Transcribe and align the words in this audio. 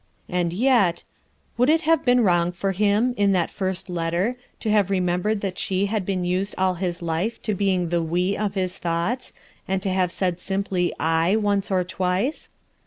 And 0.29 0.51
yet— 0.51 1.03
Would 1.59 1.69
it 1.69 1.81
have 1.81 2.03
been 2.03 2.23
wrong 2.23 2.51
for 2.53 2.73
hini, 2.73 3.13
in 3.17 3.33
that 3.33 3.51
first 3.51 3.87
letter, 3.87 4.35
to 4.59 4.71
have 4.71 4.89
remembered 4.89 5.41
that 5.41 5.59
she 5.59 5.85
had 5.85 6.07
been 6.07 6.23
used 6.25 6.55
all 6.57 6.73
his 6.73 7.03
life 7.03 7.39
to 7.43 7.53
being 7.53 7.89
the 7.89 8.01
"we" 8.01 8.35
of 8.35 8.55
his 8.55 8.79
thoughts, 8.79 9.31
and 9.67 9.79
to 9.83 9.91
have 9.91 10.11
said 10.11 10.39
simply 10.39 10.91
"I" 10.99 11.35
once 11.35 11.69
or 11.69 11.83
twice? 11.83 12.49